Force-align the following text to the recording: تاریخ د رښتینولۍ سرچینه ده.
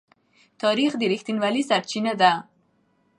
تاریخ 0.63 0.91
د 0.97 1.01
رښتینولۍ 1.11 1.61
سرچینه 1.69 2.13
ده. 2.21 2.31